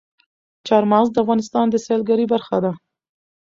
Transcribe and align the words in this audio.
چار 0.67 0.83
مغز 0.91 1.09
د 1.11 1.17
افغانستان 1.23 1.65
د 1.69 1.75
سیلګرۍ 1.85 2.25
برخه 2.33 2.57
ده. 2.63 2.71